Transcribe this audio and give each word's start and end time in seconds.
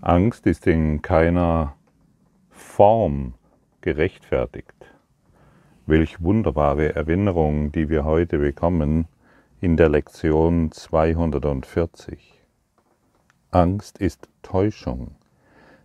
Angst 0.00 0.46
ist 0.46 0.68
in 0.68 1.02
keiner 1.02 1.74
Form 2.50 3.34
gerechtfertigt. 3.80 4.94
Welch 5.86 6.22
wunderbare 6.22 6.94
Erinnerung, 6.94 7.72
die 7.72 7.88
wir 7.88 8.04
heute 8.04 8.38
bekommen 8.38 9.08
in 9.60 9.76
der 9.76 9.88
Lektion 9.88 10.70
240. 10.70 12.40
Angst 13.50 13.98
ist 13.98 14.28
Täuschung. 14.42 15.16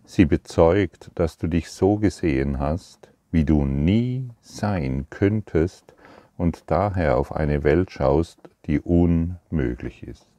Sie 0.04 0.26
bezeugt, 0.26 1.10
dass 1.16 1.36
du 1.36 1.48
dich 1.48 1.68
so 1.70 1.96
gesehen 1.96 2.60
hast, 2.60 3.10
wie 3.32 3.44
du 3.44 3.64
nie 3.64 4.28
sein 4.42 5.06
könntest 5.10 5.92
und 6.36 6.70
daher 6.70 7.16
auf 7.18 7.34
eine 7.34 7.64
Welt 7.64 7.90
schaust, 7.90 8.38
die 8.66 8.78
unmöglich 8.78 10.04
ist. 10.04 10.33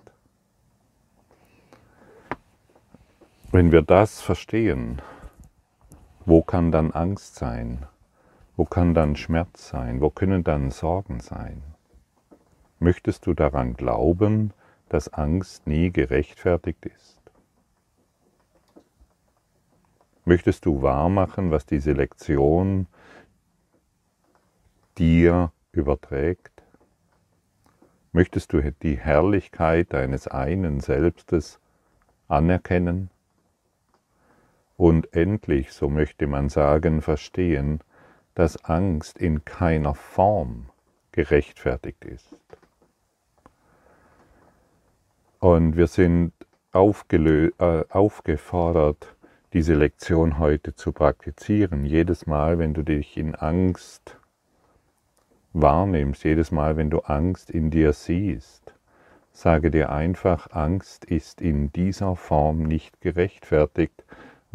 Wenn 3.55 3.71
wir 3.71 3.83
das 3.83 4.19
verstehen, 4.19 5.01
wo 6.25 6.41
kann 6.41 6.73
dann 6.73 6.91
Angst 6.91 7.35
sein? 7.35 7.85
Wo 8.57 8.65
kann 8.65 8.93
dann 8.93 9.15
Schmerz 9.15 9.69
sein? 9.69 10.01
Wo 10.01 10.09
können 10.09 10.43
dann 10.43 10.71
Sorgen 10.71 11.21
sein? 11.21 11.63
Möchtest 12.79 13.25
du 13.25 13.33
daran 13.33 13.75
glauben, 13.75 14.51
dass 14.89 15.13
Angst 15.13 15.67
nie 15.67 15.89
gerechtfertigt 15.89 16.85
ist? 16.85 17.21
Möchtest 20.25 20.65
du 20.65 20.81
wahrmachen, 20.81 21.49
was 21.49 21.65
diese 21.65 21.93
Lektion 21.93 22.87
dir 24.97 25.53
überträgt? 25.71 26.61
Möchtest 28.11 28.51
du 28.51 28.61
die 28.83 28.97
Herrlichkeit 28.97 29.93
deines 29.93 30.27
einen 30.27 30.81
Selbstes 30.81 31.61
anerkennen? 32.27 33.11
Und 34.77 35.13
endlich, 35.13 35.71
so 35.71 35.89
möchte 35.89 36.27
man 36.27 36.49
sagen, 36.49 37.01
verstehen, 37.01 37.79
dass 38.33 38.63
Angst 38.65 39.17
in 39.17 39.45
keiner 39.45 39.95
Form 39.95 40.69
gerechtfertigt 41.11 42.03
ist. 42.03 42.35
Und 45.39 45.77
wir 45.77 45.87
sind 45.87 46.33
äh, 46.73 47.83
aufgefordert, 47.89 49.15
diese 49.53 49.75
Lektion 49.75 50.39
heute 50.39 50.75
zu 50.75 50.91
praktizieren. 50.91 51.85
Jedes 51.85 52.27
Mal, 52.27 52.59
wenn 52.59 52.73
du 52.73 52.83
dich 52.83 53.15
in 53.15 53.33
Angst 53.35 54.17
wahrnimmst, 55.53 56.25
jedes 56.25 56.51
Mal, 56.51 56.75
wenn 56.75 56.89
du 56.89 56.99
Angst 56.99 57.49
in 57.49 57.71
dir 57.71 57.93
siehst, 57.93 58.73
sage 59.31 59.71
dir 59.71 59.89
einfach, 59.89 60.51
Angst 60.51 61.05
ist 61.05 61.39
in 61.39 61.71
dieser 61.71 62.17
Form 62.17 62.63
nicht 62.63 62.99
gerechtfertigt, 62.99 64.03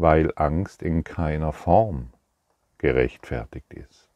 weil 0.01 0.33
Angst 0.37 0.83
in 0.83 1.05
keiner 1.05 1.53
Form 1.53 2.09
gerechtfertigt 2.79 3.73
ist. 3.75 4.09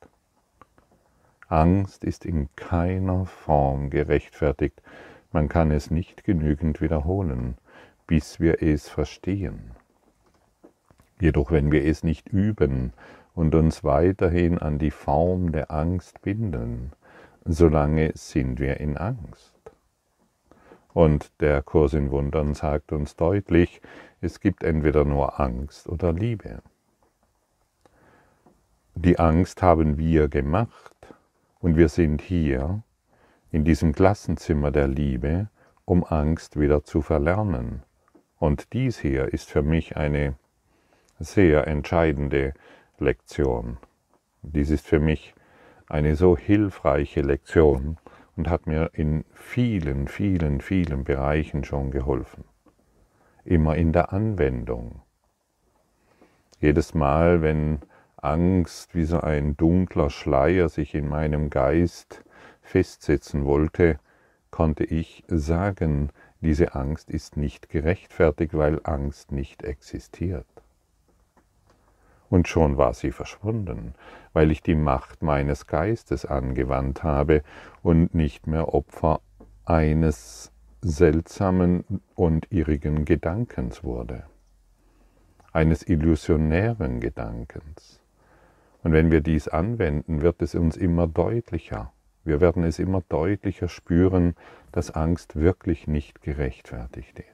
Angst 1.49 2.05
ist 2.05 2.25
in 2.25 2.49
keiner 2.57 3.27
Form 3.27 3.91
gerechtfertigt. 3.91 4.81
Man 5.31 5.49
kann 5.49 5.71
es 5.71 5.91
nicht 5.91 6.25
genügend 6.25 6.81
wiederholen, 6.81 7.59
bis 8.07 8.41
wir 8.41 8.63
es 8.63 8.89
verstehen. 8.89 9.73
Jedoch 11.21 11.53
wenn 11.53 11.71
wir 11.71 11.85
es 11.85 12.03
nicht 12.03 12.29
üben 12.29 12.93
und 13.35 13.55
uns 13.55 13.85
weiterhin 13.85 14.59
an 14.59 14.79
die 14.79 14.91
Form 14.91 15.53
der 15.53 15.71
Angst 15.71 16.23
binden, 16.23 16.93
solange 17.45 18.13
sind 18.15 18.59
wir 18.59 18.81
in 18.81 18.97
Angst. 18.97 19.54
Und 20.95 21.33
der 21.41 21.61
Kurs 21.61 21.93
in 21.93 22.13
Wundern 22.13 22.55
sagt 22.55 22.93
uns 22.93 23.17
deutlich, 23.17 23.83
es 24.21 24.41
gibt 24.41 24.63
entweder 24.63 25.05
nur 25.05 25.41
Angst 25.41 25.89
oder 25.89 26.13
Liebe. 26.13 26.63
Die 28.95 29.19
Angst 29.19 29.61
haben 29.61 29.99
wir 29.99 30.29
gemacht 30.29 30.95
und 31.59 31.77
wir 31.77 31.89
sind 31.89 32.23
hier 32.23 32.85
in 33.51 33.65
diesem 33.65 33.93
Klassenzimmer 33.93 34.71
der 34.71 34.87
Liebe, 34.87 35.49
um 35.85 36.05
Angst 36.05 36.59
wieder 36.59 36.85
zu 36.85 37.03
verlernen. 37.03 37.83
Und 38.39 38.73
dies 38.73 39.01
hier 39.01 39.35
ist 39.35 39.51
für 39.51 39.63
mich 39.63 39.97
eine 39.97 40.37
sehr 41.19 41.67
entscheidende 41.67 42.55
Lektion. 42.99 43.79
Dies 44.43 44.71
ist 44.71 44.87
für 44.87 45.01
mich 45.01 45.35
eine 45.89 46.15
so 46.15 46.37
hilfreiche 46.37 47.23
Lektion 47.23 47.99
und 48.37 48.49
hat 48.49 48.67
mir 48.67 48.91
in 48.95 49.25
vielen, 49.33 50.09
vielen, 50.09 50.61
vielen 50.61 51.05
Bereichen 51.05 51.65
schon 51.65 51.91
geholfen. 51.91 52.45
Immer 53.45 53.77
in 53.77 53.93
der 53.93 54.13
Anwendung. 54.13 55.03
Jedes 56.61 56.95
Mal, 56.95 57.43
wenn 57.43 57.81
Angst 58.17 58.95
wie 58.95 59.05
so 59.05 59.21
ein 59.21 59.57
dunkler 59.57 60.11
Schleier 60.11 60.69
sich 60.69 60.95
in 60.95 61.09
meinem 61.09 61.51
Geist 61.51 62.25
festsetzen 62.63 63.45
wollte, 63.45 63.99
konnte 64.51 64.85
ich 64.85 65.25
sagen, 65.29 66.11
diese 66.41 66.75
Angst 66.75 67.11
ist 67.11 67.37
nicht 67.37 67.69
gerechtfertigt, 67.69 68.55
weil 68.55 68.81
Angst 68.85 69.33
nicht 69.33 69.63
existiert 69.63 70.64
und 72.35 72.49
schon 72.49 72.77
war 72.79 72.95
sie 72.95 73.13
verschwunden, 73.13 73.95
weil 74.33 74.51
ich 74.51 74.61
die 74.61 74.75
Macht 74.75 75.23
meines 75.23 75.69
Geistes 75.69 76.27
angewandt 76.27 77.05
habe 77.05 77.45
und 77.81 78.13
nicht 78.13 78.49
mehr 78.49 78.75
Opfer 78.75 79.21
eines 79.65 80.51
seltsamen 80.81 81.85
und 82.17 82.51
irrigen 82.51 83.05
Gedankens 83.05 83.85
wurde, 83.85 84.25
eines 85.53 85.85
illusionären 85.85 86.99
Gedankens. 86.99 88.01
Und 88.83 88.93
wenn 88.93 89.13
wir 89.13 89.21
dies 89.21 89.47
anwenden, 89.47 90.21
wird 90.21 90.43
es 90.43 90.57
uns 90.57 90.77
immer 90.77 91.07
deutlicher. 91.07 91.93
Wir 92.25 92.41
werden 92.41 92.65
es 92.65 92.81
immer 92.81 93.03
deutlicher 93.09 93.69
spüren, 93.69 94.35
dass 94.73 94.91
Angst 94.91 95.37
wirklich 95.37 95.87
nicht 95.87 96.21
gerechtfertigt 96.21 97.21
ist. 97.21 97.34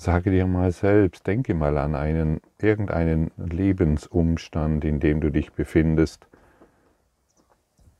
Sage 0.00 0.30
dir 0.30 0.46
mal 0.46 0.70
selbst, 0.70 1.26
denke 1.26 1.54
mal 1.54 1.76
an 1.76 1.96
einen, 1.96 2.40
irgendeinen 2.60 3.32
Lebensumstand, 3.36 4.84
in 4.84 5.00
dem 5.00 5.20
du 5.20 5.32
dich 5.32 5.52
befindest 5.52 6.28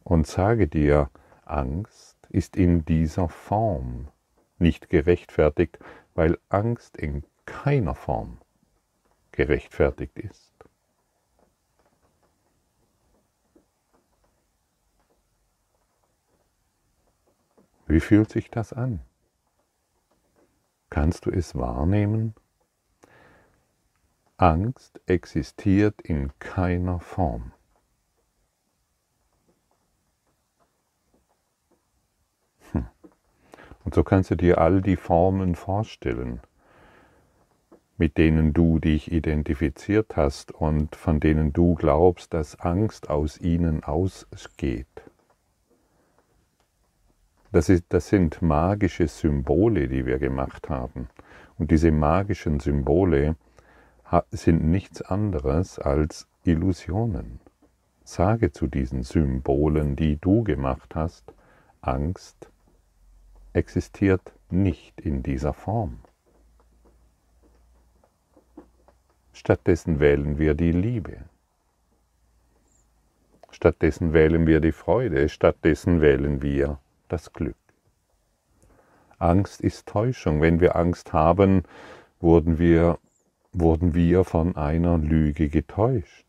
und 0.04 0.24
sage 0.24 0.68
dir, 0.68 1.10
Angst 1.44 2.16
ist 2.28 2.56
in 2.56 2.84
dieser 2.84 3.28
Form 3.28 4.06
nicht 4.58 4.90
gerechtfertigt, 4.90 5.80
weil 6.14 6.38
Angst 6.50 6.96
in 6.96 7.24
keiner 7.46 7.96
Form 7.96 8.38
gerechtfertigt 9.32 10.20
ist. 10.20 10.54
Wie 17.88 17.98
fühlt 17.98 18.30
sich 18.30 18.52
das 18.52 18.72
an? 18.72 19.00
Kannst 20.90 21.26
du 21.26 21.30
es 21.30 21.54
wahrnehmen? 21.54 22.34
Angst 24.38 25.00
existiert 25.06 26.00
in 26.00 26.30
keiner 26.38 27.00
Form. 27.00 27.52
Hm. 32.72 32.86
Und 33.84 33.94
so 33.94 34.04
kannst 34.04 34.30
du 34.30 34.36
dir 34.36 34.58
all 34.58 34.80
die 34.80 34.96
Formen 34.96 35.56
vorstellen, 35.56 36.40
mit 37.96 38.16
denen 38.16 38.52
du 38.52 38.78
dich 38.78 39.10
identifiziert 39.10 40.16
hast 40.16 40.52
und 40.52 40.94
von 40.94 41.18
denen 41.18 41.52
du 41.52 41.74
glaubst, 41.74 42.32
dass 42.32 42.60
Angst 42.60 43.10
aus 43.10 43.38
ihnen 43.38 43.82
ausgeht. 43.82 44.86
Das, 47.50 47.68
ist, 47.68 47.84
das 47.88 48.08
sind 48.08 48.42
magische 48.42 49.08
Symbole, 49.08 49.88
die 49.88 50.04
wir 50.04 50.18
gemacht 50.18 50.68
haben. 50.68 51.08
Und 51.58 51.70
diese 51.70 51.90
magischen 51.90 52.60
Symbole 52.60 53.36
sind 54.30 54.64
nichts 54.64 55.02
anderes 55.02 55.78
als 55.78 56.28
Illusionen. 56.44 57.40
Sage 58.04 58.52
zu 58.52 58.66
diesen 58.66 59.02
Symbolen, 59.02 59.96
die 59.96 60.16
du 60.16 60.42
gemacht 60.42 60.94
hast, 60.94 61.32
Angst 61.80 62.50
existiert 63.52 64.32
nicht 64.50 65.00
in 65.00 65.22
dieser 65.22 65.52
Form. 65.52 65.98
Stattdessen 69.32 70.00
wählen 70.00 70.38
wir 70.38 70.54
die 70.54 70.72
Liebe. 70.72 71.18
Stattdessen 73.50 74.12
wählen 74.12 74.46
wir 74.46 74.60
die 74.60 74.72
Freude. 74.72 75.28
Stattdessen 75.28 76.00
wählen 76.00 76.42
wir 76.42 76.78
das 77.08 77.32
Glück. 77.32 77.56
Angst 79.18 79.60
ist 79.60 79.86
Täuschung. 79.86 80.40
Wenn 80.40 80.60
wir 80.60 80.76
Angst 80.76 81.12
haben, 81.12 81.64
wurden 82.20 82.58
wir, 82.58 82.98
wurden 83.52 83.94
wir 83.94 84.24
von 84.24 84.56
einer 84.56 84.98
Lüge 84.98 85.48
getäuscht. 85.48 86.26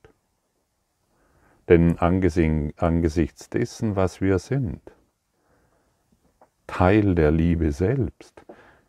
Denn 1.67 1.99
angesichts 1.99 3.49
dessen, 3.49 3.95
was 3.95 4.21
wir 4.21 4.39
sind, 4.39 4.81
Teil 6.65 7.13
der 7.13 7.31
Liebe 7.31 7.71
selbst, 7.71 8.43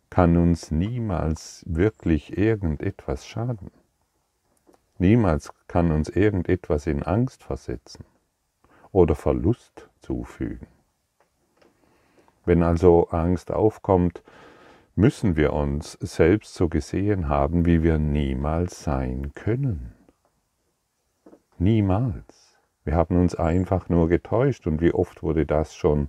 kann 0.08 0.37
uns 0.37 0.70
niemals 0.70 1.62
wirklich 1.66 2.37
irgendetwas 2.37 3.26
schaden. 3.26 3.70
Niemals 4.98 5.52
kann 5.69 5.92
uns 5.92 6.08
irgendetwas 6.08 6.87
in 6.87 7.02
Angst 7.02 7.42
versetzen 7.42 8.04
oder 8.92 9.14
Verlust 9.14 9.88
zufügen. 10.00 10.66
Wenn 12.50 12.64
also 12.64 13.06
Angst 13.11 13.52
aufkommt, 13.52 14.25
müssen 14.97 15.37
wir 15.37 15.52
uns 15.52 15.93
selbst 16.00 16.52
so 16.55 16.69
gesehen 16.69 17.29
haben, 17.29 17.64
wie 17.64 17.85
wir 17.85 17.99
niemals 17.99 18.82
sein 18.82 19.31
können. 19.37 19.93
Niemals. 21.58 22.58
Wir 22.82 22.97
haben 22.97 23.20
uns 23.20 23.37
einfach 23.37 23.88
nur 23.88 24.08
getäuscht 24.08 24.67
und 24.67 24.81
wie 24.81 24.93
oft 24.93 25.23
wurde 25.23 25.47
das 25.47 25.76
schon 25.76 26.08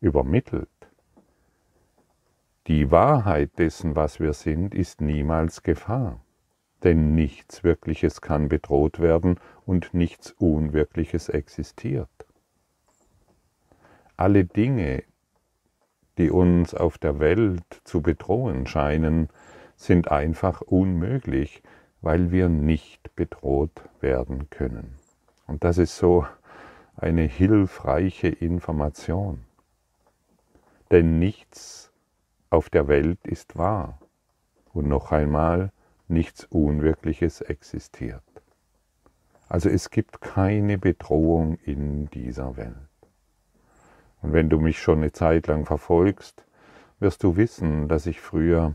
übermittelt. 0.00 0.70
Die 2.66 2.90
Wahrheit 2.90 3.58
dessen, 3.58 3.96
was 3.96 4.20
wir 4.20 4.32
sind, 4.32 4.74
ist 4.74 5.02
niemals 5.02 5.62
Gefahr, 5.62 6.24
denn 6.84 7.14
nichts 7.14 7.62
Wirkliches 7.62 8.22
kann 8.22 8.48
bedroht 8.48 8.98
werden 8.98 9.38
und 9.66 9.92
nichts 9.92 10.32
Unwirkliches 10.38 11.28
existiert. 11.28 12.08
Alle 14.16 14.46
Dinge, 14.46 15.02
die 16.18 16.30
uns 16.30 16.74
auf 16.74 16.98
der 16.98 17.18
Welt 17.18 17.62
zu 17.84 18.02
bedrohen 18.02 18.66
scheinen, 18.66 19.28
sind 19.76 20.10
einfach 20.10 20.60
unmöglich, 20.60 21.62
weil 22.00 22.30
wir 22.30 22.48
nicht 22.48 23.14
bedroht 23.16 23.82
werden 24.00 24.50
können. 24.50 24.94
Und 25.46 25.64
das 25.64 25.78
ist 25.78 25.96
so 25.96 26.26
eine 26.96 27.22
hilfreiche 27.22 28.28
Information. 28.28 29.44
Denn 30.90 31.18
nichts 31.18 31.92
auf 32.50 32.70
der 32.70 32.88
Welt 32.88 33.18
ist 33.26 33.56
wahr. 33.56 33.98
Und 34.72 34.88
noch 34.88 35.12
einmal, 35.12 35.72
nichts 36.08 36.44
Unwirkliches 36.44 37.40
existiert. 37.40 38.22
Also 39.48 39.68
es 39.68 39.90
gibt 39.90 40.20
keine 40.20 40.78
Bedrohung 40.78 41.56
in 41.64 42.06
dieser 42.10 42.56
Welt. 42.56 42.74
Und 44.24 44.32
wenn 44.32 44.48
du 44.48 44.58
mich 44.58 44.80
schon 44.80 44.98
eine 44.98 45.12
Zeit 45.12 45.48
lang 45.48 45.66
verfolgst, 45.66 46.46
wirst 46.98 47.22
du 47.22 47.36
wissen, 47.36 47.88
dass 47.88 48.06
ich 48.06 48.22
früher 48.22 48.74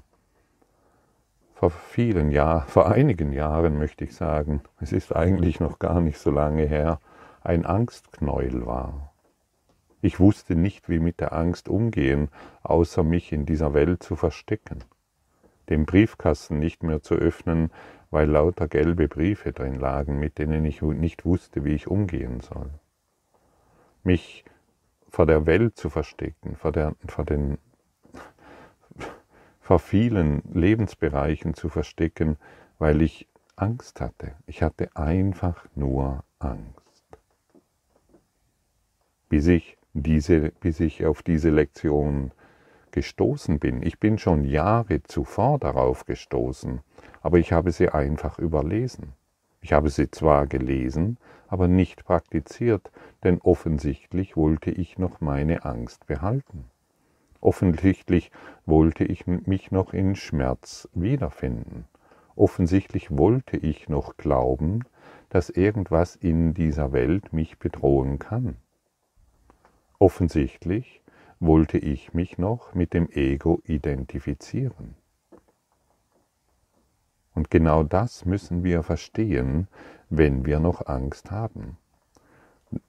vor 1.56 1.72
vielen 1.72 2.30
Jahren, 2.30 2.68
vor 2.68 2.92
einigen 2.92 3.34
Jahren 3.34 3.80
möchte 3.80 4.04
ich 4.04 4.16
sagen, 4.16 4.62
es 4.80 4.92
ist 4.92 5.16
eigentlich 5.16 5.60
noch 5.60 5.80
gar 5.80 6.02
nicht 6.02 6.20
so 6.20 6.30
lange 6.30 6.68
her, 6.68 7.00
ein 7.42 7.66
Angstknäuel 7.66 8.68
war. 8.68 9.12
Ich 10.04 10.20
wusste 10.20 10.56
nicht, 10.56 10.88
wie 10.88 11.00
mit 11.00 11.20
der 11.20 11.34
Angst 11.34 11.68
umgehen, 11.68 12.30
außer 12.62 13.04
mich 13.04 13.32
in 13.34 13.48
dieser 13.48 13.74
Welt 13.74 14.04
zu 14.04 14.16
verstecken, 14.16 14.84
den 15.70 15.88
Briefkasten 15.88 16.60
nicht 16.60 16.84
mehr 16.84 17.02
zu 17.02 17.16
öffnen, 17.16 17.72
weil 18.12 18.30
lauter 18.30 18.68
gelbe 18.68 19.08
Briefe 19.08 19.52
drin 19.52 19.80
lagen, 19.80 20.20
mit 20.20 20.38
denen 20.38 20.64
ich 20.64 20.84
nicht 20.84 21.26
wusste, 21.26 21.66
wie 21.66 21.74
ich 21.74 21.88
umgehen 21.88 22.40
soll. 22.40 22.70
Mich 24.04 24.46
vor 25.20 25.26
der 25.26 25.46
Welt 25.46 25.76
zu 25.76 25.90
verstecken, 25.90 26.56
vor, 26.56 26.72
der, 26.72 26.96
vor 27.06 27.26
den 27.26 27.58
vor 29.60 29.80
vielen 29.80 30.42
Lebensbereichen 30.54 31.56
zu 31.56 31.68
verstecken, 31.68 32.38
weil 32.78 33.02
ich 33.02 33.28
Angst 33.58 34.00
hatte. 34.00 34.36
Ich 34.46 34.64
hatte 34.64 34.96
einfach 34.96 35.66
nur 35.76 36.24
Angst. 36.40 37.04
Bis 39.28 39.48
ich, 39.48 39.78
diese, 39.92 40.52
bis 40.62 40.80
ich 40.80 41.06
auf 41.06 41.22
diese 41.22 41.50
Lektion 41.50 42.32
gestoßen 42.92 43.60
bin. 43.60 43.84
Ich 43.84 44.00
bin 44.00 44.20
schon 44.20 44.46
Jahre 44.46 45.04
zuvor 45.04 45.60
darauf 45.60 46.06
gestoßen, 46.06 46.80
aber 47.20 47.40
ich 47.40 47.52
habe 47.52 47.74
sie 47.74 47.90
einfach 47.90 48.40
überlesen. 48.40 49.19
Ich 49.62 49.74
habe 49.74 49.90
sie 49.90 50.10
zwar 50.10 50.48
gelesen, 50.48 51.18
aber 51.48 51.68
nicht 51.68 52.06
praktiziert, 52.06 52.92
denn 53.24 53.40
offensichtlich 53.42 54.38
wollte 54.38 54.72
ich 54.72 54.98
noch 54.98 55.20
meine 55.20 55.66
Angst 55.66 56.06
behalten. 56.08 56.66
Offensichtlich 57.42 58.32
wollte 58.66 59.04
ich 59.04 59.26
mich 59.28 59.72
noch 59.72 59.94
in 59.94 60.16
Schmerz 60.16 60.88
wiederfinden. 60.94 61.86
Offensichtlich 62.36 63.18
wollte 63.18 63.58
ich 63.58 63.90
noch 63.90 64.18
glauben, 64.18 64.84
dass 65.30 65.50
irgendwas 65.50 66.16
in 66.16 66.54
dieser 66.54 66.92
Welt 66.92 67.34
mich 67.34 67.60
bedrohen 67.60 68.20
kann. 68.20 68.58
Offensichtlich 70.00 71.02
wollte 71.40 71.78
ich 71.78 72.14
mich 72.14 72.38
noch 72.38 72.74
mit 72.74 72.94
dem 72.94 73.10
Ego 73.10 73.62
identifizieren. 73.66 74.96
Und 77.40 77.50
genau 77.50 77.84
das 77.84 78.26
müssen 78.26 78.66
wir 78.66 78.84
verstehen, 78.84 79.70
wenn 80.10 80.46
wir 80.46 80.60
noch 80.60 80.88
Angst 80.88 81.32
haben. 81.32 81.78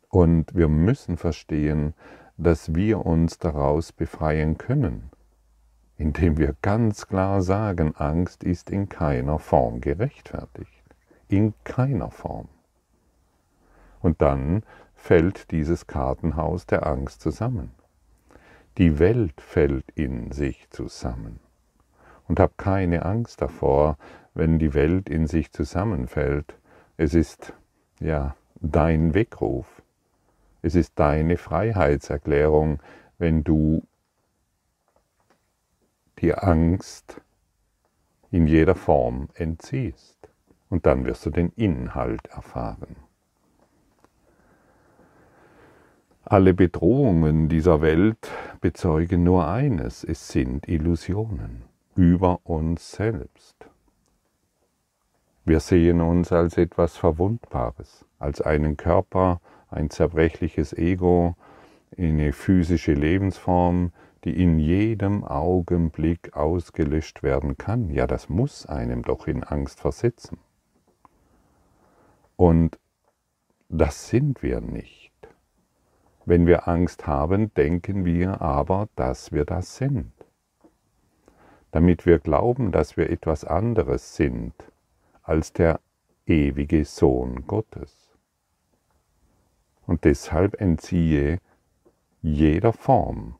Und 0.08 0.56
wir 0.56 0.66
müssen 0.66 1.16
verstehen, 1.16 1.94
dass 2.36 2.74
wir 2.74 3.06
uns 3.06 3.38
daraus 3.38 3.92
befreien 3.92 4.58
können, 4.58 5.10
indem 5.98 6.36
wir 6.36 6.56
ganz 6.62 7.06
klar 7.06 7.42
sagen, 7.42 7.94
Angst 7.94 8.42
ist 8.42 8.70
in 8.70 8.88
keiner 8.88 9.38
Form 9.38 9.80
gerechtfertigt. 9.80 10.82
In 11.28 11.54
keiner 11.62 12.10
Form. 12.10 12.48
Und 14.00 14.20
dann 14.20 14.64
fällt 14.96 15.52
dieses 15.52 15.86
Kartenhaus 15.86 16.66
der 16.66 16.88
Angst 16.88 17.20
zusammen. 17.20 17.70
Die 18.78 18.98
Welt 18.98 19.40
fällt 19.40 19.88
in 19.92 20.32
sich 20.32 20.68
zusammen. 20.70 21.38
Und 22.26 22.38
hab 22.38 22.58
keine 22.58 23.04
Angst 23.04 23.42
davor, 23.42 23.96
wenn 24.34 24.58
die 24.58 24.74
Welt 24.74 25.08
in 25.08 25.26
sich 25.26 25.52
zusammenfällt. 25.52 26.54
Es 26.96 27.14
ist 27.14 27.54
ja 28.00 28.36
dein 28.60 29.14
Weckruf. 29.14 29.82
Es 30.62 30.74
ist 30.74 30.98
deine 30.98 31.36
Freiheitserklärung, 31.36 32.80
wenn 33.18 33.44
du 33.44 33.82
die 36.18 36.34
Angst 36.34 37.20
in 38.30 38.46
jeder 38.46 38.74
Form 38.74 39.28
entziehst. 39.34 40.18
Und 40.68 40.86
dann 40.86 41.04
wirst 41.04 41.26
du 41.26 41.30
den 41.30 41.50
Inhalt 41.56 42.26
erfahren. 42.28 42.96
Alle 46.22 46.54
Bedrohungen 46.54 47.48
dieser 47.48 47.80
Welt 47.80 48.30
bezeugen 48.60 49.24
nur 49.24 49.48
eines, 49.48 50.04
es 50.04 50.28
sind 50.28 50.68
Illusionen 50.68 51.64
über 51.96 52.40
uns 52.44 52.92
selbst. 52.92 53.69
Wir 55.44 55.60
sehen 55.60 56.00
uns 56.00 56.32
als 56.32 56.58
etwas 56.58 56.96
Verwundbares, 56.96 58.04
als 58.18 58.40
einen 58.40 58.76
Körper, 58.76 59.40
ein 59.70 59.88
zerbrechliches 59.88 60.72
Ego, 60.72 61.34
eine 61.96 62.32
physische 62.32 62.92
Lebensform, 62.92 63.92
die 64.24 64.42
in 64.42 64.58
jedem 64.58 65.24
Augenblick 65.24 66.36
ausgelöscht 66.36 67.22
werden 67.22 67.56
kann. 67.56 67.90
Ja, 67.90 68.06
das 68.06 68.28
muss 68.28 68.66
einem 68.66 69.02
doch 69.02 69.26
in 69.26 69.42
Angst 69.42 69.80
versetzen. 69.80 70.38
Und 72.36 72.78
das 73.68 74.08
sind 74.08 74.42
wir 74.42 74.60
nicht. 74.60 75.12
Wenn 76.26 76.46
wir 76.46 76.68
Angst 76.68 77.06
haben, 77.06 77.52
denken 77.54 78.04
wir 78.04 78.42
aber, 78.42 78.88
dass 78.94 79.32
wir 79.32 79.44
das 79.44 79.76
sind. 79.76 80.12
Damit 81.70 82.04
wir 82.04 82.18
glauben, 82.18 82.72
dass 82.72 82.96
wir 82.96 83.08
etwas 83.10 83.44
anderes 83.44 84.16
sind, 84.16 84.54
als 85.30 85.52
der 85.52 85.78
ewige 86.26 86.84
Sohn 86.84 87.46
Gottes. 87.46 88.18
Und 89.86 90.04
deshalb 90.04 90.60
entziehe 90.60 91.38
jeder 92.20 92.72
Form, 92.72 93.36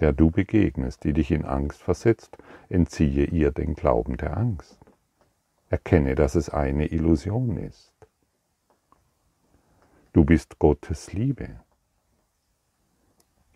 der 0.00 0.14
du 0.14 0.30
begegnest, 0.30 1.04
die 1.04 1.12
dich 1.12 1.30
in 1.32 1.44
Angst 1.44 1.82
versetzt, 1.82 2.38
entziehe 2.70 3.26
ihr 3.26 3.52
den 3.52 3.74
Glauben 3.74 4.16
der 4.16 4.38
Angst. 4.38 4.80
Erkenne, 5.68 6.14
dass 6.14 6.34
es 6.34 6.48
eine 6.48 6.86
Illusion 6.86 7.58
ist. 7.58 7.92
Du 10.14 10.24
bist 10.24 10.58
Gottes 10.58 11.12
Liebe, 11.12 11.60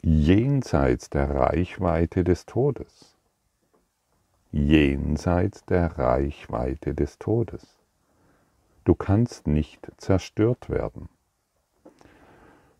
jenseits 0.02 1.08
der 1.08 1.30
Reichweite 1.30 2.22
des 2.22 2.44
Todes 2.44 3.17
jenseits 4.52 5.64
der 5.64 5.98
Reichweite 5.98 6.94
des 6.94 7.18
Todes. 7.18 7.78
Du 8.84 8.94
kannst 8.94 9.46
nicht 9.46 9.90
zerstört 9.98 10.70
werden. 10.70 11.08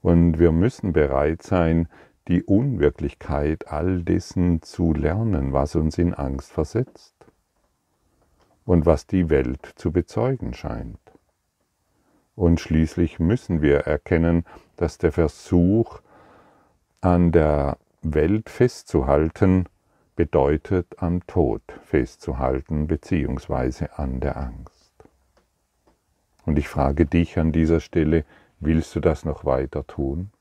Und 0.01 0.39
wir 0.39 0.53
müssen 0.53 0.93
bereit 0.93 1.43
sein, 1.43 1.89
die 2.29 2.43
Unwirklichkeit 2.43 3.69
all 3.69 4.03
dessen 4.03 4.63
zu 4.63 4.93
lernen, 4.93 5.53
was 5.53 5.75
uns 5.75 5.99
in 5.99 6.15
Angst 6.15 6.53
versetzt 6.53 7.15
und 8.65 8.87
was 8.87 9.07
die 9.07 9.29
Welt 9.31 9.73
zu 9.77 9.93
bezeugen 9.93 10.55
scheint. 10.55 10.99
Und 12.37 12.61
schließlich 12.61 13.19
müssen 13.19 13.63
wir 13.63 13.81
erkennen, 13.81 14.45
dass 14.77 14.99
der 14.99 15.13
Versuch, 15.13 16.01
an 17.01 17.33
der 17.33 17.79
Welt 18.03 18.51
festzuhalten, 18.51 19.69
bedeutet 20.19 21.01
am 21.01 21.25
Tod 21.29 21.63
festzuhalten 21.85 22.89
beziehungsweise 22.89 24.01
an 24.01 24.19
der 24.19 24.37
Angst. 24.37 24.93
Und 26.45 26.59
ich 26.59 26.67
frage 26.67 27.07
dich 27.07 27.39
an 27.39 27.53
dieser 27.53 27.79
Stelle, 27.79 28.25
willst 28.59 28.97
du 28.97 29.01
das 29.01 29.25
noch 29.25 29.45
weiter 29.45 29.87
tun? 29.87 30.33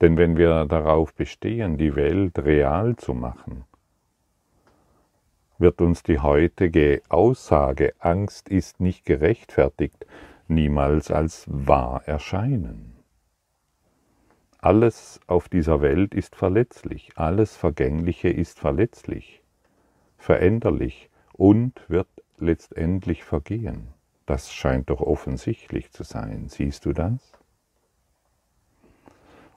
Denn 0.00 0.16
wenn 0.16 0.38
wir 0.38 0.64
darauf 0.64 1.12
bestehen, 1.12 1.76
die 1.76 1.94
Welt 1.94 2.38
real 2.38 2.96
zu 2.96 3.12
machen, 3.12 3.66
wird 5.58 5.82
uns 5.82 6.04
die 6.04 6.20
heutige 6.20 7.02
Aussage, 7.10 7.92
Angst 7.98 8.48
ist 8.48 8.80
nicht 8.80 9.04
gerechtfertigt, 9.04 10.06
niemals 10.48 11.10
als 11.10 11.44
wahr 11.48 12.00
erscheinen. 12.06 12.93
Alles 14.64 15.20
auf 15.26 15.50
dieser 15.50 15.82
Welt 15.82 16.14
ist 16.14 16.36
verletzlich, 16.36 17.10
alles 17.16 17.54
Vergängliche 17.54 18.30
ist 18.30 18.58
verletzlich, 18.58 19.42
veränderlich 20.16 21.10
und 21.34 21.84
wird 21.88 22.08
letztendlich 22.38 23.24
vergehen. 23.24 23.88
Das 24.24 24.54
scheint 24.54 24.88
doch 24.88 25.02
offensichtlich 25.02 25.90
zu 25.90 26.02
sein. 26.02 26.48
Siehst 26.48 26.86
du 26.86 26.94
das? 26.94 27.20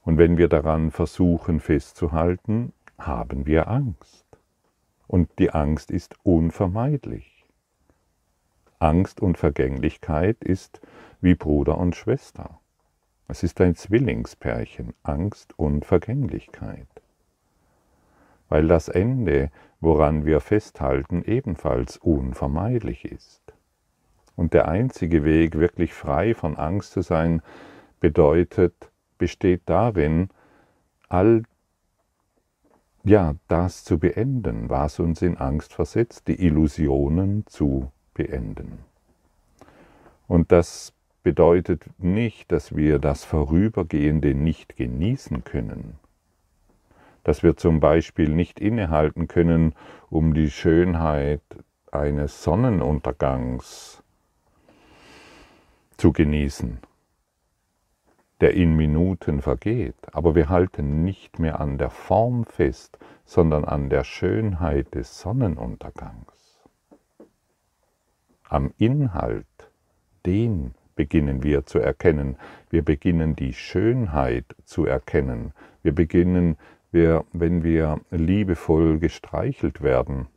Und 0.01 0.17
wenn 0.17 0.37
wir 0.37 0.49
daran 0.49 0.91
versuchen 0.91 1.61
festzuhalten, 1.61 2.73
haben 2.99 3.45
wir 3.45 3.69
Angst. 3.69 4.25
Und 5.07 5.29
die 5.39 5.51
Angst 5.51 5.89
ist 5.89 6.17
unvermeidlich. 6.23 7.45
Angst 8.79 9.21
und 9.21 9.37
Vergänglichkeit 9.37 10.43
ist 10.43 10.81
wie 11.21 11.35
Bruder 11.35 11.77
und 11.77 11.95
Schwester. 11.95 12.59
Es 13.27 13.43
ist 13.43 13.59
ein 13.59 13.75
Zwillingspärchen, 13.75 14.93
Angst 15.03 15.57
und 15.59 15.85
Vergänglichkeit. 15.85 16.87
Weil 18.47 18.67
das 18.67 18.87
Ende, 18.87 19.51
woran 19.81 20.25
wir 20.25 20.39
festhalten, 20.39 21.23
ebenfalls 21.23 21.97
unvermeidlich 21.97 23.03
ist. 23.03 23.41
Und 24.37 24.53
der 24.53 24.69
einzige 24.69 25.25
Weg, 25.25 25.57
wirklich 25.57 25.93
frei 25.93 26.33
von 26.33 26.55
Angst 26.55 26.93
zu 26.93 27.01
sein, 27.01 27.41
bedeutet, 27.99 28.91
besteht 29.17 29.63
darin, 29.65 30.29
all 31.09 31.43
ja, 33.03 33.35
das 33.47 33.83
zu 33.83 33.99
beenden, 33.99 34.69
was 34.69 34.99
uns 34.99 35.21
in 35.21 35.37
Angst 35.37 35.73
versetzt, 35.73 36.27
die 36.27 36.45
Illusionen 36.45 37.45
zu 37.47 37.91
beenden. 38.13 38.79
Und 40.27 40.51
das 40.51 40.93
bedeutet 41.27 41.83
nicht, 41.97 42.53
dass 42.53 42.73
wir 42.73 42.99
das 42.99 43.25
Vorübergehende 43.25 44.33
nicht 44.33 44.77
genießen 44.77 45.43
können, 45.43 45.99
dass 47.25 47.43
wir 47.43 47.57
zum 47.57 47.81
Beispiel 47.81 48.29
nicht 48.29 48.61
innehalten 48.61 49.27
können, 49.27 49.75
um 50.09 50.33
die 50.33 50.49
Schönheit 50.49 51.41
eines 51.91 52.43
Sonnenuntergangs 52.43 54.01
zu 55.97 56.13
genießen, 56.13 56.79
der 58.39 58.53
in 58.53 58.77
Minuten 58.77 59.41
vergeht, 59.41 59.97
aber 60.13 60.33
wir 60.33 60.47
halten 60.47 61.03
nicht 61.03 61.39
mehr 61.39 61.59
an 61.59 61.77
der 61.77 61.89
Form 61.89 62.45
fest, 62.45 62.99
sondern 63.25 63.65
an 63.65 63.89
der 63.89 64.05
Schönheit 64.05 64.95
des 64.95 65.19
Sonnenuntergangs. 65.19 66.63
Am 68.47 68.73
Inhalt, 68.77 69.73
den 70.25 70.73
beginnen 70.97 71.43
wir 71.43 71.65
zu 71.65 71.79
erkennen. 71.79 72.35
Wir 72.69 72.83
beginnen 72.83 73.37
die 73.37 73.53
Schönheit 73.53 74.43
zu 74.65 74.85
erkennen. 74.85 75.53
Wir 75.81 75.95
beginnen, 75.95 76.57
wir, 76.91 77.23
wenn 77.31 77.63
wir 77.63 78.01
liebevoll 78.11 78.99
gestreichelt 78.99 79.81
werden, 79.81 80.27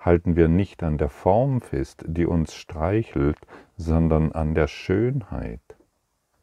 halten 0.00 0.36
wir 0.36 0.48
nicht 0.48 0.82
an 0.82 0.96
der 0.96 1.10
Form 1.10 1.60
fest, 1.60 2.04
die 2.06 2.24
uns 2.24 2.54
streichelt, 2.54 3.36
sondern 3.76 4.32
an 4.32 4.54
der 4.54 4.68
Schönheit 4.68 5.60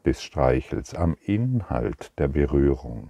des 0.04 0.22
Streichels, 0.22 0.94
am 0.94 1.16
Inhalt 1.24 2.12
der 2.18 2.28
Berührung. 2.28 3.08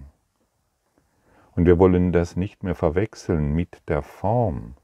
Und 1.57 1.67
wir 1.67 1.79
wollen 1.79 2.13
das 2.13 2.37
nicht 2.37 2.63
mehr 2.63 2.75
verwechseln 2.75 3.53
mit 3.53 3.83
der 3.89 4.03
Form, 4.03 4.75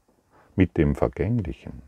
mit 0.55 0.77
dem 0.77 0.95
Vergänglichen. 0.95 1.81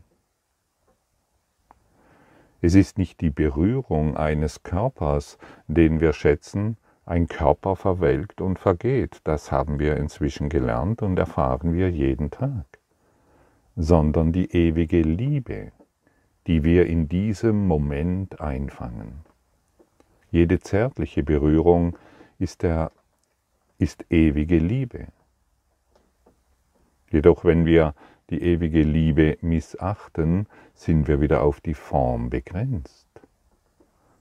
Es 2.64 2.74
ist 2.74 2.96
nicht 2.96 3.20
die 3.20 3.28
Berührung 3.28 4.16
eines 4.16 4.62
Körpers, 4.62 5.36
den 5.66 6.00
wir 6.00 6.14
schätzen, 6.14 6.78
ein 7.04 7.28
Körper 7.28 7.76
verwelkt 7.76 8.40
und 8.40 8.58
vergeht, 8.58 9.20
das 9.24 9.52
haben 9.52 9.78
wir 9.78 9.98
inzwischen 9.98 10.48
gelernt 10.48 11.02
und 11.02 11.18
erfahren 11.18 11.74
wir 11.74 11.90
jeden 11.90 12.30
Tag, 12.30 12.64
sondern 13.76 14.32
die 14.32 14.50
ewige 14.50 15.02
Liebe, 15.02 15.72
die 16.46 16.64
wir 16.64 16.86
in 16.86 17.06
diesem 17.06 17.68
Moment 17.68 18.40
einfangen. 18.40 19.26
Jede 20.30 20.58
zärtliche 20.58 21.22
Berührung 21.22 21.98
ist, 22.38 22.62
der, 22.62 22.92
ist 23.76 24.06
ewige 24.08 24.56
Liebe. 24.56 25.08
Jedoch 27.10 27.44
wenn 27.44 27.66
wir 27.66 27.94
die 28.30 28.42
ewige 28.42 28.82
Liebe 28.82 29.36
missachten, 29.40 30.46
sind 30.74 31.08
wir 31.08 31.20
wieder 31.20 31.42
auf 31.42 31.60
die 31.60 31.74
Form 31.74 32.30
begrenzt. 32.30 33.06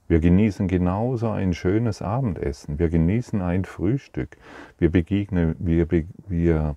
Wir 0.07 0.19
genießen 0.19 0.67
genauso 0.67 1.29
ein 1.29 1.53
schönes 1.53 2.01
Abendessen, 2.01 2.77
wir 2.77 2.89
genießen 2.89 3.41
ein 3.41 3.65
Frühstück, 3.65 4.37
wir, 4.77 4.91
begegnen, 4.91 5.55
wir, 5.59 5.87
wir 6.27 6.75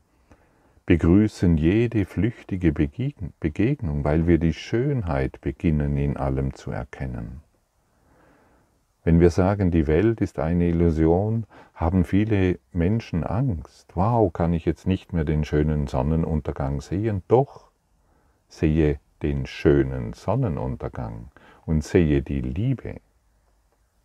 begrüßen 0.86 1.58
jede 1.58 2.04
flüchtige 2.04 2.72
Begegnung, 2.72 4.04
weil 4.04 4.28
wir 4.28 4.38
die 4.38 4.54
Schönheit 4.54 5.40
beginnen 5.40 5.96
in 5.96 6.16
allem 6.16 6.54
zu 6.54 6.70
erkennen. 6.70 7.42
Wenn 9.02 9.20
wir 9.20 9.30
sagen, 9.30 9.70
die 9.70 9.86
Welt 9.86 10.20
ist 10.20 10.38
eine 10.38 10.68
Illusion, 10.68 11.44
haben 11.76 12.04
viele 12.04 12.58
Menschen 12.72 13.22
Angst. 13.22 13.94
Wow, 13.94 14.32
kann 14.32 14.54
ich 14.54 14.64
jetzt 14.64 14.86
nicht 14.86 15.12
mehr 15.12 15.26
den 15.26 15.44
schönen 15.44 15.86
Sonnenuntergang 15.86 16.80
sehen? 16.80 17.22
Doch, 17.28 17.68
sehe 18.48 18.98
den 19.22 19.44
schönen 19.44 20.14
Sonnenuntergang 20.14 21.30
und 21.66 21.84
sehe 21.84 22.22
die 22.22 22.40
Liebe, 22.40 22.96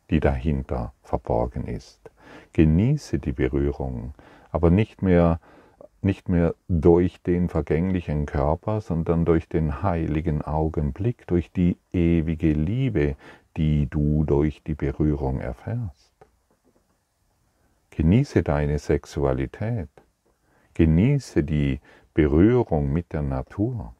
die 0.09 0.19
dahinter 0.19 0.91
verborgen 1.01 1.65
ist. 1.65 2.11
Genieße 2.51 3.19
die 3.19 3.31
Berührung, 3.31 4.15
aber 4.51 4.69
nicht 4.69 5.01
mehr, 5.01 5.39
nicht 6.01 6.27
mehr 6.27 6.55
durch 6.67 7.21
den 7.21 7.47
vergänglichen 7.47 8.25
Körper, 8.25 8.81
sondern 8.81 9.23
durch 9.23 9.47
den 9.47 9.81
heiligen 9.81 10.41
Augenblick, 10.41 11.25
durch 11.27 11.53
die 11.53 11.77
ewige 11.93 12.51
Liebe, 12.51 13.15
die 13.55 13.87
du 13.89 14.25
durch 14.25 14.61
die 14.61 14.75
Berührung 14.75 15.39
erfährst. 15.39 16.10
Genieße 17.91 18.41
deine 18.41 18.79
Sexualität, 18.79 19.89
genieße 20.73 21.43
die 21.43 21.81
Berührung 22.13 22.91
mit 22.93 23.11
der 23.11 23.21
Natur, 23.21 23.93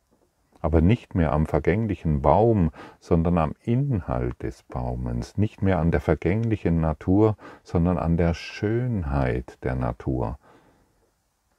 aber 0.61 0.81
nicht 0.81 1.13
mehr 1.13 1.33
am 1.33 1.45
vergänglichen 1.45 2.21
Baum, 2.21 2.71
sondern 3.01 3.37
am 3.37 3.53
Inhalt 3.63 4.41
des 4.43 4.63
Baumens, 4.63 5.37
nicht 5.37 5.61
mehr 5.61 5.79
an 5.79 5.91
der 5.91 5.99
vergänglichen 5.99 6.79
Natur, 6.79 7.35
sondern 7.63 7.97
an 7.97 8.15
der 8.15 8.33
Schönheit 8.33 9.57
der 9.63 9.75
Natur, 9.75 10.39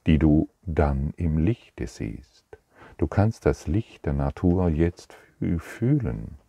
die 0.07 0.17
du 0.17 0.49
dann 0.63 1.13
im 1.17 1.37
Lichte 1.37 1.85
siehst. 1.85 2.45
Du 2.97 3.05
kannst 3.05 3.45
das 3.45 3.67
Licht 3.67 4.07
der 4.07 4.13
Natur 4.13 4.69
jetzt 4.69 5.15
fühlen. 5.59 6.39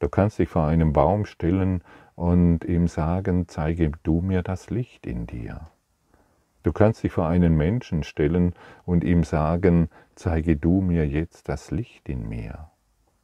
Du 0.00 0.08
kannst 0.08 0.38
dich 0.38 0.50
vor 0.50 0.66
einem 0.66 0.92
Baum 0.92 1.24
stellen 1.24 1.82
und 2.16 2.64
ihm 2.64 2.88
sagen, 2.88 3.48
zeige 3.48 3.92
du 4.02 4.20
mir 4.20 4.42
das 4.42 4.70
Licht 4.70 5.06
in 5.06 5.26
dir. 5.26 5.68
Du 6.62 6.72
kannst 6.72 7.02
dich 7.02 7.12
vor 7.12 7.26
einen 7.26 7.56
Menschen 7.56 8.04
stellen 8.04 8.54
und 8.86 9.04
ihm 9.04 9.24
sagen, 9.24 9.90
zeige 10.14 10.56
du 10.56 10.80
mir 10.80 11.06
jetzt 11.06 11.48
das 11.48 11.70
Licht 11.70 12.08
in 12.08 12.28
mir. 12.28 12.70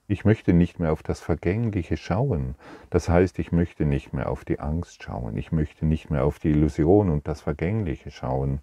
Ich 0.08 0.24
möchte 0.24 0.52
nicht 0.52 0.80
mehr 0.80 0.90
auf 0.90 1.04
das 1.04 1.20
Vergängliche 1.20 1.96
schauen. 1.96 2.56
Das 2.90 3.08
heißt, 3.08 3.38
ich 3.38 3.52
möchte 3.52 3.84
nicht 3.84 4.12
mehr 4.12 4.28
auf 4.28 4.44
die 4.44 4.58
Angst 4.58 5.04
schauen. 5.04 5.36
Ich 5.36 5.52
möchte 5.52 5.86
nicht 5.86 6.10
mehr 6.10 6.24
auf 6.24 6.40
die 6.40 6.50
Illusion 6.50 7.10
und 7.10 7.28
das 7.28 7.40
Vergängliche 7.40 8.10
schauen, 8.10 8.58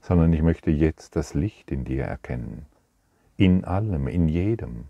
sondern 0.00 0.32
ich 0.32 0.42
möchte 0.42 0.70
jetzt 0.70 1.16
das 1.16 1.34
Licht 1.34 1.72
in 1.72 1.84
dir 1.84 2.04
erkennen. 2.04 2.66
In 3.36 3.64
allem, 3.64 4.06
in 4.06 4.28
jedem. 4.28 4.84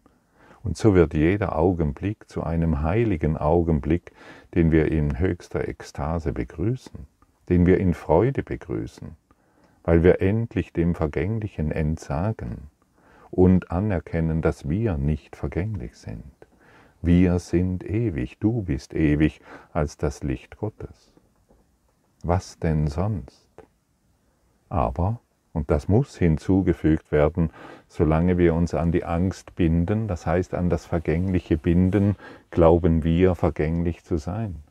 Und 0.62 0.76
so 0.76 0.94
wird 0.94 1.14
jeder 1.14 1.56
Augenblick 1.58 2.28
zu 2.28 2.42
einem 2.42 2.82
heiligen 2.82 3.36
Augenblick, 3.36 4.12
den 4.54 4.70
wir 4.70 4.90
in 4.90 5.18
höchster 5.18 5.66
Ekstase 5.66 6.32
begrüßen, 6.32 7.06
den 7.48 7.66
wir 7.66 7.78
in 7.78 7.94
Freude 7.94 8.42
begrüßen, 8.42 9.16
weil 9.82 10.02
wir 10.02 10.20
endlich 10.20 10.72
dem 10.72 10.94
Vergänglichen 10.94 11.72
entsagen 11.72 12.70
und 13.30 13.70
anerkennen, 13.70 14.42
dass 14.42 14.68
wir 14.68 14.98
nicht 14.98 15.34
vergänglich 15.34 15.96
sind. 15.96 16.24
Wir 17.00 17.40
sind 17.40 17.82
ewig, 17.82 18.38
du 18.38 18.62
bist 18.62 18.94
ewig 18.94 19.40
als 19.72 19.96
das 19.96 20.22
Licht 20.22 20.58
Gottes. 20.58 21.12
Was 22.22 22.58
denn 22.60 22.86
sonst? 22.86 23.48
Aber 24.68 25.21
Und 25.52 25.70
das 25.70 25.86
muss 25.88 26.16
hinzugefügt 26.16 27.12
werden, 27.12 27.50
solange 27.86 28.38
wir 28.38 28.54
uns 28.54 28.72
an 28.72 28.90
die 28.90 29.04
Angst 29.04 29.54
binden, 29.54 30.08
das 30.08 30.26
heißt 30.26 30.54
an 30.54 30.70
das 30.70 30.86
Vergängliche 30.86 31.58
binden, 31.58 32.16
glauben 32.50 33.04
wir 33.04 33.34
vergänglich 33.34 34.02
zu 34.02 34.16
sein. 34.16 34.62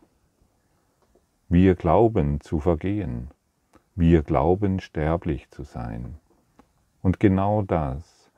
Wir 1.50 1.76
glauben 1.76 2.42
zu 2.42 2.60
vergehen. 2.60 3.30
Wir 3.96 4.24
glauben 4.24 4.80
sterblich 4.80 5.52
zu 5.52 5.64
sein. 5.64 6.16
Und 7.02 7.20
genau 7.20 7.62
das 7.62 8.32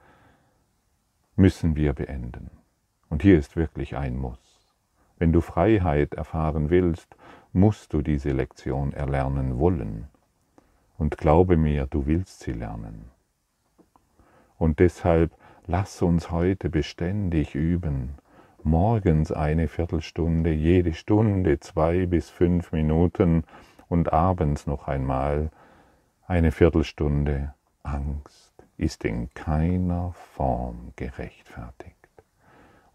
müssen 1.36 1.76
wir 1.76 1.94
beenden. 1.94 2.50
Und 3.10 3.22
hier 3.22 3.38
ist 3.38 3.56
wirklich 3.56 3.96
ein 3.96 4.18
Muss. 4.18 4.40
Wenn 5.18 5.32
du 5.32 5.42
Freiheit 5.42 6.16
erfahren 6.16 6.70
willst, 6.70 7.16
musst 7.54 7.94
du 7.94 8.02
diese 8.02 8.32
Lektion 8.32 8.94
erlernen 8.94 9.60
wollen. 9.60 10.08
Und 10.98 11.18
glaube 11.18 11.58
mir, 11.58 11.88
du 11.88 12.06
willst 12.06 12.42
sie 12.42 12.54
lernen. 12.54 13.10
Und 14.58 14.80
deshalb 14.80 15.32
lass 15.66 16.02
uns 16.02 16.32
heute 16.32 16.70
beständig 16.70 17.56
üben. 17.56 18.16
Morgens 18.64 19.32
eine 19.32 19.68
Viertelstunde, 19.68 20.52
jede 20.52 20.94
Stunde 20.94 21.60
zwei 21.60 22.06
bis 22.06 22.30
fünf 22.30 22.72
Minuten 22.72 23.44
und 23.90 24.14
abends 24.14 24.68
noch 24.68 24.88
einmal 24.88 25.52
eine 26.28 26.52
Viertelstunde. 26.52 27.54
Angst 27.84 28.54
ist 28.78 29.04
in 29.04 29.34
keiner 29.34 30.14
Form 30.14 30.94
gerechtfertigt. 30.96 31.96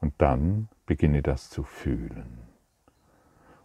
Und 0.00 0.14
dann 0.18 0.68
beginne 0.86 1.22
das 1.22 1.50
zu 1.50 1.62
fühlen. 1.62 2.47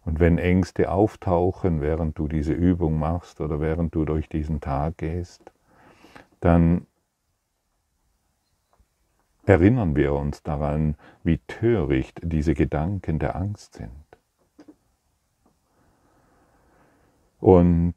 Und 0.05 0.19
wenn 0.19 0.37
Ängste 0.37 0.91
auftauchen, 0.91 1.81
während 1.81 2.17
du 2.17 2.27
diese 2.27 2.53
Übung 2.53 2.99
machst 2.99 3.39
oder 3.41 3.59
während 3.61 3.95
du 3.95 4.05
durch 4.05 4.27
diesen 4.27 4.59
Tag 4.59 4.97
gehst, 4.97 5.51
dann 6.41 6.85
erinnern 9.45 9.95
wir 9.95 10.13
uns 10.13 10.43
daran, 10.43 10.95
wie 11.23 11.37
töricht 11.39 12.19
diese 12.23 12.53
Gedanken 12.53 13.19
der 13.19 13.35
Angst 13.35 13.75
sind. 13.75 13.91
Und 17.39 17.95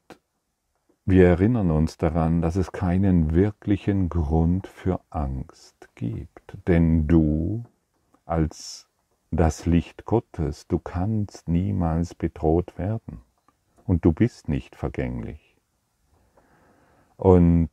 wir 1.05 1.29
erinnern 1.29 1.71
uns 1.71 1.99
daran, 1.99 2.43
dass 2.43 2.57
es 2.57 2.73
keinen 2.73 3.33
wirklichen 3.33 4.09
Grund 4.09 4.67
für 4.67 5.01
Angst 5.11 5.89
gibt, 5.95 6.59
denn 6.67 7.07
du 7.07 7.65
als 8.25 8.89
das 9.31 9.67
Licht 9.67 10.05
Gottes. 10.05 10.67
Du 10.67 10.79
kannst 10.79 11.49
niemals 11.49 12.15
bedroht 12.15 12.79
werden. 12.79 13.21
Und 13.85 14.05
du 14.05 14.13
bist 14.13 14.49
nicht 14.49 14.75
vergänglich. 14.75 15.57
Und 17.17 17.71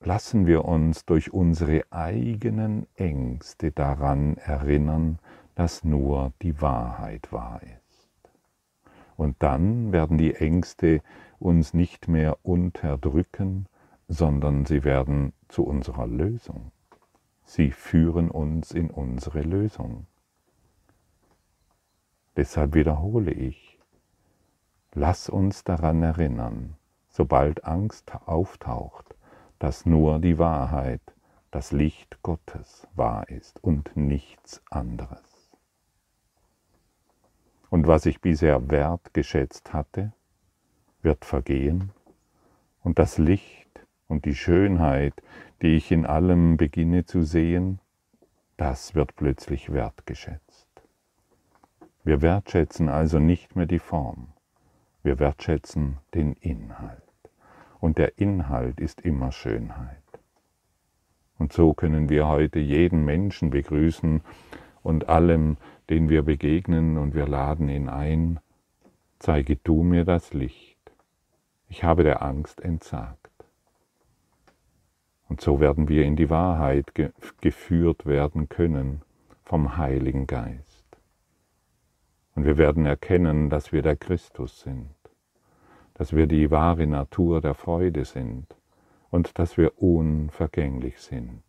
lassen 0.00 0.46
wir 0.46 0.64
uns 0.64 1.04
durch 1.04 1.32
unsere 1.32 1.84
eigenen 1.90 2.86
Ängste 2.94 3.72
daran 3.72 4.36
erinnern, 4.36 5.18
dass 5.54 5.84
nur 5.84 6.32
die 6.42 6.60
Wahrheit 6.60 7.32
wahr 7.32 7.60
ist. 7.62 8.30
Und 9.16 9.36
dann 9.42 9.92
werden 9.92 10.16
die 10.16 10.34
Ängste 10.34 11.02
uns 11.38 11.74
nicht 11.74 12.08
mehr 12.08 12.38
unterdrücken, 12.42 13.66
sondern 14.08 14.64
sie 14.64 14.84
werden 14.84 15.32
zu 15.48 15.64
unserer 15.64 16.06
Lösung. 16.06 16.72
Sie 17.44 17.70
führen 17.70 18.30
uns 18.30 18.72
in 18.72 18.90
unsere 18.90 19.42
Lösung. 19.42 20.06
Deshalb 22.36 22.74
wiederhole 22.74 23.32
ich, 23.32 23.78
lass 24.92 25.28
uns 25.28 25.64
daran 25.64 26.02
erinnern, 26.02 26.76
sobald 27.08 27.64
Angst 27.64 28.12
auftaucht, 28.26 29.16
dass 29.58 29.84
nur 29.86 30.18
die 30.20 30.38
Wahrheit, 30.38 31.02
das 31.50 31.72
Licht 31.72 32.22
Gottes 32.22 32.86
wahr 32.94 33.28
ist 33.28 33.62
und 33.62 33.96
nichts 33.96 34.62
anderes. 34.70 35.50
Und 37.68 37.86
was 37.86 38.06
ich 38.06 38.20
bisher 38.20 38.70
wertgeschätzt 38.70 39.72
hatte, 39.72 40.12
wird 41.02 41.24
vergehen, 41.24 41.92
und 42.82 42.98
das 42.98 43.18
Licht 43.18 43.86
und 44.08 44.24
die 44.24 44.34
Schönheit, 44.34 45.14
die 45.62 45.76
ich 45.76 45.92
in 45.92 46.06
allem 46.06 46.56
beginne 46.56 47.04
zu 47.04 47.22
sehen, 47.22 47.80
das 48.56 48.94
wird 48.94 49.16
plötzlich 49.16 49.72
wertgeschätzt. 49.72 50.69
Wir 52.02 52.22
wertschätzen 52.22 52.88
also 52.88 53.18
nicht 53.18 53.56
mehr 53.56 53.66
die 53.66 53.78
Form, 53.78 54.28
wir 55.02 55.18
wertschätzen 55.18 55.98
den 56.14 56.32
Inhalt. 56.32 57.02
Und 57.78 57.98
der 57.98 58.18
Inhalt 58.18 58.80
ist 58.80 59.00
immer 59.00 59.32
Schönheit. 59.32 59.96
Und 61.38 61.52
so 61.52 61.74
können 61.74 62.08
wir 62.08 62.26
heute 62.26 62.58
jeden 62.58 63.04
Menschen 63.04 63.50
begrüßen 63.50 64.22
und 64.82 65.08
allem, 65.08 65.56
den 65.88 66.08
wir 66.08 66.22
begegnen, 66.22 66.96
und 66.98 67.14
wir 67.14 67.26
laden 67.26 67.68
ihn 67.68 67.88
ein, 67.88 68.40
zeige 69.18 69.56
du 69.56 69.82
mir 69.82 70.04
das 70.04 70.32
Licht. 70.32 70.78
Ich 71.68 71.84
habe 71.84 72.02
der 72.02 72.22
Angst 72.22 72.60
entsagt. 72.60 73.30
Und 75.28 75.40
so 75.40 75.60
werden 75.60 75.88
wir 75.88 76.04
in 76.04 76.16
die 76.16 76.30
Wahrheit 76.30 76.94
ge 76.94 77.10
geführt 77.40 78.04
werden 78.04 78.48
können 78.48 79.02
vom 79.44 79.76
Heiligen 79.76 80.26
Geist. 80.26 80.69
Und 82.34 82.44
wir 82.44 82.56
werden 82.56 82.86
erkennen, 82.86 83.50
dass 83.50 83.72
wir 83.72 83.82
der 83.82 83.96
Christus 83.96 84.60
sind, 84.60 84.94
dass 85.94 86.14
wir 86.14 86.26
die 86.26 86.50
wahre 86.50 86.86
Natur 86.86 87.40
der 87.40 87.54
Freude 87.54 88.04
sind. 88.04 88.46
Und 89.10 89.40
dass 89.40 89.56
wir 89.56 89.82
unvergänglich 89.82 91.00
sind. 91.00 91.42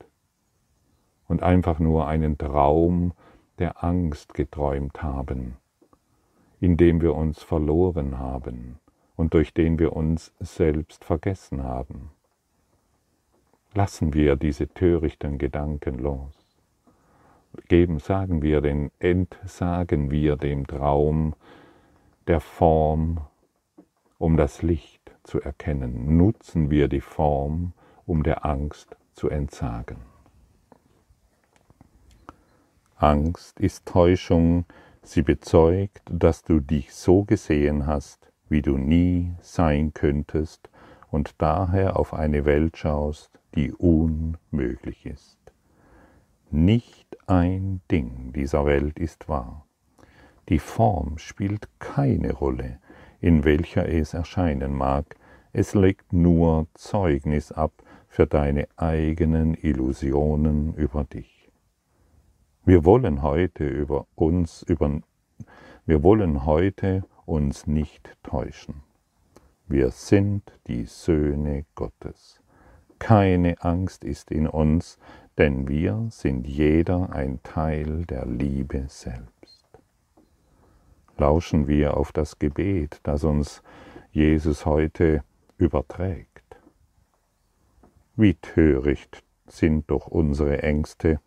Und 1.27 1.43
einfach 1.43 1.77
nur 1.77 2.07
einen 2.07 2.39
Traum 2.39 3.13
der 3.59 3.83
Angst 3.83 4.33
geträumt 4.33 5.03
haben, 5.03 5.57
in 6.59 6.75
dem 6.75 7.01
wir 7.01 7.13
uns 7.13 7.43
verloren 7.43 8.17
haben 8.17 8.79
und 9.15 9.35
durch 9.35 9.53
den 9.53 9.77
wir 9.77 9.95
uns 9.95 10.33
selbst 10.39 11.05
vergessen 11.05 11.63
haben. 11.63 12.09
Lassen 13.75 14.15
wir 14.15 14.35
diese 14.35 14.67
törichten 14.67 15.37
Gedanken 15.37 15.99
los 15.99 16.40
geben, 17.67 17.99
sagen 17.99 18.41
wir 18.41 18.61
den, 18.61 18.91
entsagen 18.99 20.11
wir 20.11 20.35
dem 20.35 20.67
Traum 20.67 21.35
der 22.27 22.39
Form, 22.39 23.21
um 24.17 24.37
das 24.37 24.61
Licht 24.61 25.11
zu 25.23 25.41
erkennen. 25.41 26.17
Nutzen 26.17 26.69
wir 26.69 26.87
die 26.87 27.01
Form, 27.01 27.73
um 28.05 28.23
der 28.23 28.45
Angst 28.45 28.95
zu 29.13 29.29
entsagen. 29.29 29.97
Angst 32.95 33.59
ist 33.59 33.87
Täuschung, 33.87 34.65
sie 35.01 35.23
bezeugt, 35.23 36.03
dass 36.09 36.43
du 36.43 36.59
dich 36.59 36.93
so 36.93 37.23
gesehen 37.23 37.87
hast, 37.87 38.31
wie 38.47 38.61
du 38.61 38.77
nie 38.77 39.33
sein 39.41 39.93
könntest 39.93 40.69
und 41.09 41.41
daher 41.41 41.97
auf 41.97 42.13
eine 42.13 42.45
Welt 42.45 42.77
schaust, 42.77 43.31
die 43.55 43.71
unmöglich 43.73 45.05
ist. 45.05 45.39
Nicht 46.51 47.00
ein 47.31 47.79
Ding 47.89 48.33
dieser 48.33 48.65
Welt 48.65 48.99
ist 48.99 49.29
wahr. 49.29 49.65
Die 50.49 50.59
Form 50.59 51.17
spielt 51.17 51.69
keine 51.79 52.33
Rolle, 52.33 52.79
in 53.21 53.45
welcher 53.45 53.87
es 53.87 54.13
erscheinen 54.13 54.73
mag, 54.73 55.15
es 55.53 55.73
legt 55.73 56.11
nur 56.11 56.67
Zeugnis 56.73 57.53
ab 57.53 57.71
für 58.09 58.27
deine 58.27 58.67
eigenen 58.75 59.53
Illusionen 59.53 60.73
über 60.73 61.05
dich. 61.05 61.49
Wir 62.65 62.83
wollen 62.83 63.21
heute 63.21 63.65
über 63.65 64.07
uns 64.15 64.63
über 64.63 64.99
wir 65.85 66.03
wollen 66.03 66.45
heute 66.45 67.05
uns 67.25 67.65
nicht 67.65 68.17
täuschen. 68.23 68.83
Wir 69.67 69.91
sind 69.91 70.51
die 70.67 70.83
Söhne 70.83 71.63
Gottes. 71.75 72.41
Keine 72.99 73.55
Angst 73.63 74.03
ist 74.03 74.31
in 74.31 74.47
uns, 74.47 74.99
denn 75.37 75.67
wir 75.67 76.07
sind 76.09 76.47
jeder 76.47 77.11
ein 77.11 77.41
Teil 77.43 78.05
der 78.05 78.25
Liebe 78.25 78.85
selbst. 78.87 79.65
Lauschen 81.17 81.67
wir 81.67 81.97
auf 81.97 82.11
das 82.11 82.39
Gebet, 82.39 82.99
das 83.03 83.23
uns 83.23 83.61
Jesus 84.11 84.65
heute 84.65 85.23
überträgt. 85.57 86.27
Wie 88.15 88.33
töricht 88.33 89.23
sind 89.47 89.89
doch 89.89 90.07
unsere 90.07 90.63
Ängste. 90.63 91.19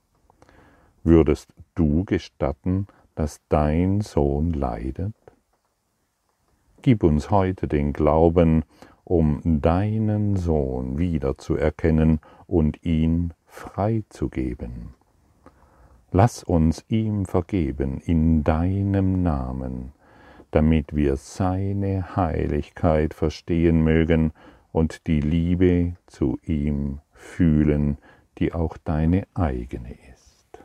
Würdest 1.02 1.52
du 1.74 2.04
gestatten, 2.04 2.86
dass 3.14 3.40
dein 3.48 4.00
Sohn 4.00 4.52
leidet? 4.52 5.14
Gib 6.82 7.02
uns 7.02 7.30
heute 7.30 7.68
den 7.68 7.92
Glauben, 7.92 8.64
um 9.04 9.40
deinen 9.60 10.36
Sohn 10.36 10.98
wiederzuerkennen 10.98 12.20
und 12.46 12.84
ihn 12.84 13.32
freizugeben. 13.54 14.94
Lass 16.10 16.42
uns 16.42 16.84
ihm 16.88 17.24
vergeben 17.24 18.00
in 18.04 18.44
deinem 18.44 19.22
Namen, 19.22 19.92
damit 20.50 20.94
wir 20.94 21.16
seine 21.16 22.16
Heiligkeit 22.16 23.14
verstehen 23.14 23.82
mögen 23.82 24.32
und 24.72 25.06
die 25.06 25.20
Liebe 25.20 25.94
zu 26.06 26.38
ihm 26.42 27.00
fühlen, 27.12 27.98
die 28.38 28.52
auch 28.52 28.76
deine 28.76 29.26
eigene 29.34 29.96
ist. 30.12 30.64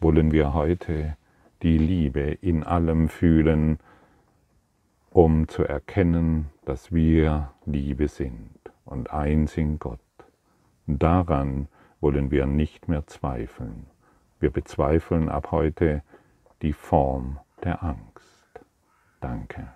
Wollen 0.00 0.32
wir 0.32 0.52
heute 0.52 1.16
die 1.62 1.78
Liebe 1.78 2.20
in 2.20 2.62
allem 2.64 3.08
fühlen, 3.08 3.78
um 5.10 5.48
zu 5.48 5.64
erkennen, 5.64 6.50
dass 6.66 6.92
wir 6.92 7.50
Liebe 7.64 8.08
sind 8.08 8.60
und 8.84 9.10
eins 9.10 9.56
in 9.56 9.78
Gott. 9.78 10.05
Daran 10.86 11.68
wollen 12.00 12.30
wir 12.30 12.46
nicht 12.46 12.88
mehr 12.88 13.06
zweifeln. 13.06 13.86
Wir 14.38 14.50
bezweifeln 14.50 15.28
ab 15.28 15.50
heute 15.50 16.02
die 16.62 16.72
Form 16.72 17.38
der 17.64 17.82
Angst. 17.82 18.60
Danke. 19.20 19.68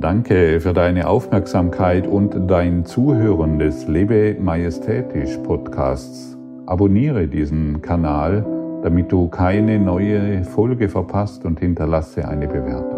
Danke 0.00 0.60
für 0.60 0.72
deine 0.72 1.08
Aufmerksamkeit 1.08 2.06
und 2.06 2.50
dein 2.50 2.84
Zuhören 2.84 3.58
des 3.58 3.86
Lebe 3.88 4.36
Majestätisch 4.40 5.36
Podcasts. 5.38 6.36
Abonniere 6.66 7.26
diesen 7.26 7.82
Kanal, 7.82 8.44
damit 8.82 9.10
du 9.10 9.28
keine 9.28 9.78
neue 9.78 10.44
Folge 10.44 10.88
verpasst 10.88 11.44
und 11.44 11.58
hinterlasse 11.60 12.28
eine 12.28 12.46
Bewertung. 12.46 12.97